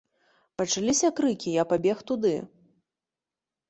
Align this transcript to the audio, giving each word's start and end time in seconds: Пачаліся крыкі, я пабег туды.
Пачаліся 0.61 1.13
крыкі, 1.21 1.55
я 1.61 1.69
пабег 1.75 1.97
туды. 2.11 2.35